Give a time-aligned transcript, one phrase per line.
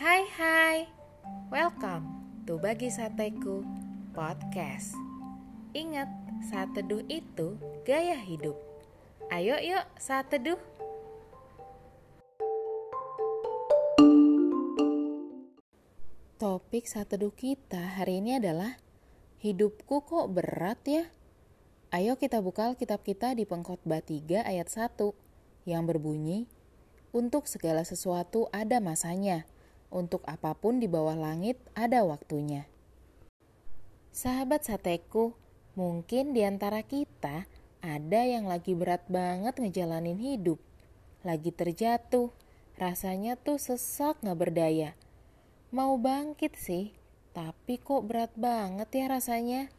[0.00, 0.88] Hai hai,
[1.52, 2.08] welcome
[2.48, 3.60] to Bagi Sateku
[4.16, 4.96] Podcast.
[5.76, 6.08] Ingat,
[6.48, 8.56] saat teduh itu gaya hidup.
[9.28, 10.56] Ayo yuk saat teduh
[16.40, 18.80] Topik saat teduh kita hari ini adalah
[19.44, 21.12] Hidupku kok berat ya?
[21.92, 24.96] Ayo kita buka kitab kita di pengkhotbah 3 ayat 1
[25.68, 26.48] yang berbunyi
[27.12, 29.44] Untuk segala sesuatu ada masanya
[29.90, 32.66] untuk apa pun di bawah langit ada waktunya.
[34.10, 35.38] Sahabat sateku,
[35.78, 37.46] mungkin di antara kita
[37.78, 40.58] ada yang lagi berat banget ngejalanin hidup.
[41.22, 42.32] Lagi terjatuh,
[42.80, 44.98] rasanya tuh sesak gak berdaya.
[45.70, 46.90] Mau bangkit sih,
[47.30, 49.70] tapi kok berat banget ya rasanya.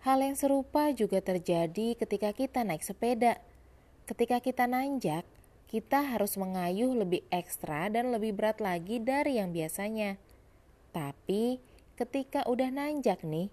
[0.00, 3.36] Hal yang serupa juga terjadi ketika kita naik sepeda.
[4.06, 5.26] Ketika kita nanjak,
[5.66, 10.14] kita harus mengayuh lebih ekstra dan lebih berat lagi dari yang biasanya.
[10.94, 11.58] Tapi
[11.98, 13.50] ketika udah nanjak nih,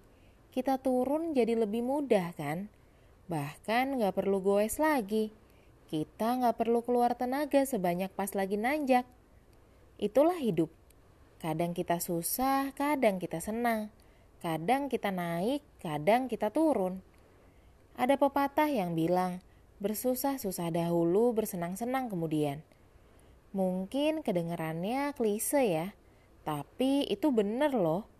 [0.54, 2.70] kita turun jadi lebih mudah kan?
[3.26, 5.34] Bahkan gak perlu goes lagi.
[5.90, 9.02] Kita gak perlu keluar tenaga sebanyak pas lagi nanjak.
[9.98, 10.70] Itulah hidup.
[11.42, 13.90] Kadang kita susah, kadang kita senang.
[14.38, 17.02] Kadang kita naik, kadang kita turun.
[17.98, 19.42] Ada pepatah yang bilang,
[19.82, 22.62] bersusah-susah dahulu, bersenang-senang kemudian.
[23.54, 25.86] Mungkin kedengarannya klise ya,
[26.42, 28.10] tapi itu bener loh.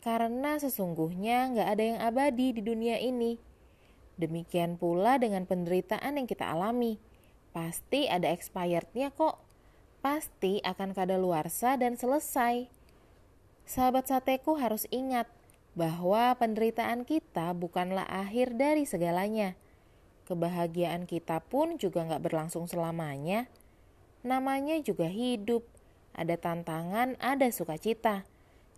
[0.00, 3.36] Karena sesungguhnya nggak ada yang abadi di dunia ini.
[4.16, 6.96] Demikian pula dengan penderitaan yang kita alami.
[7.52, 9.40] Pasti ada expirednya kok.
[10.00, 12.68] Pasti akan kadaluarsa dan selesai.
[13.68, 15.28] Sahabat sateku harus ingat
[15.78, 19.54] bahwa penderitaan kita bukanlah akhir dari segalanya
[20.30, 23.50] kebahagiaan kita pun juga nggak berlangsung selamanya.
[24.22, 25.66] Namanya juga hidup,
[26.14, 28.22] ada tantangan, ada sukacita.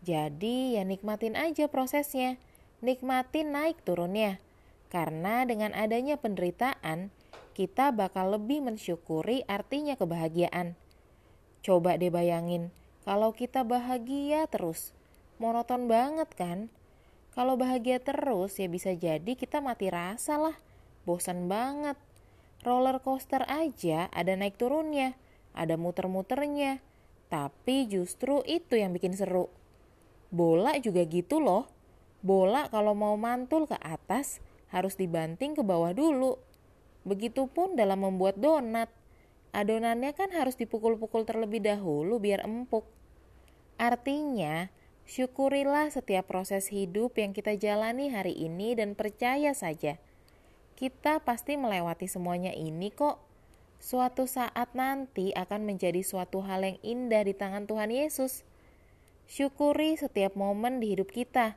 [0.00, 2.40] Jadi ya nikmatin aja prosesnya,
[2.80, 4.40] nikmatin naik turunnya.
[4.88, 7.12] Karena dengan adanya penderitaan,
[7.52, 10.72] kita bakal lebih mensyukuri artinya kebahagiaan.
[11.60, 12.72] Coba deh bayangin,
[13.04, 14.96] kalau kita bahagia terus,
[15.36, 16.72] monoton banget kan?
[17.32, 20.56] Kalau bahagia terus ya bisa jadi kita mati rasa lah
[21.02, 21.98] bosan banget.
[22.62, 25.18] Roller coaster aja ada naik turunnya,
[25.50, 26.78] ada muter-muternya,
[27.26, 29.50] tapi justru itu yang bikin seru.
[30.30, 31.66] Bola juga gitu loh.
[32.22, 34.38] Bola kalau mau mantul ke atas
[34.70, 36.38] harus dibanting ke bawah dulu.
[37.02, 38.88] Begitupun dalam membuat donat.
[39.52, 42.86] Adonannya kan harus dipukul-pukul terlebih dahulu biar empuk.
[43.76, 44.70] Artinya,
[45.04, 49.98] syukurilah setiap proses hidup yang kita jalani hari ini dan percaya saja–
[50.82, 53.22] kita pasti melewati semuanya ini kok.
[53.78, 58.42] Suatu saat nanti akan menjadi suatu hal yang indah di tangan Tuhan Yesus.
[59.30, 61.54] Syukuri setiap momen di hidup kita.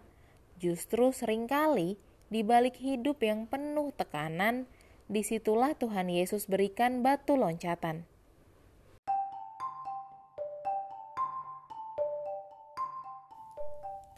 [0.62, 1.98] Justru sering kali
[2.30, 4.70] di balik hidup yang penuh tekanan,
[5.10, 8.06] di situlah Tuhan Yesus berikan batu loncatan.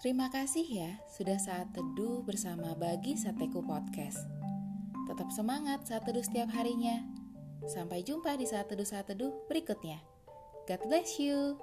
[0.04, 4.37] Terima kasih ya sudah saat teduh bersama Bagi Sateku Podcast.
[5.08, 7.00] Tetap semangat saat teduh setiap harinya.
[7.66, 10.04] Sampai jumpa di saat teduh-saat teduh berikutnya.
[10.68, 11.56] God bless you.